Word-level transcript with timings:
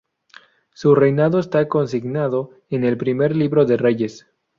Su 0.73 0.95
reinado 0.95 1.37
está 1.37 1.67
consignado 1.67 2.49
en 2.71 2.83
el 2.83 2.97
Primer 2.97 3.35
Libro 3.35 3.65
de 3.65 3.77
Reyes. 3.77 4.25